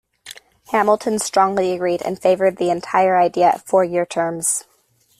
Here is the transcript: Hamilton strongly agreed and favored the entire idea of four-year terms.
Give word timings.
Hamilton 0.71 1.19
strongly 1.19 1.73
agreed 1.73 2.01
and 2.01 2.19
favored 2.19 2.57
the 2.57 2.71
entire 2.71 3.17
idea 3.19 3.51
of 3.51 3.61
four-year 3.61 4.03
terms. 4.07 4.63